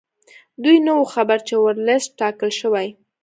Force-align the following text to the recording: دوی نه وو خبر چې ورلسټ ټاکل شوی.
دوی 0.63 0.77
نه 0.85 0.91
وو 0.95 1.05
خبر 1.13 1.37
چې 1.47 1.55
ورلسټ 1.57 2.09
ټاکل 2.19 2.49
شوی. 2.59 2.87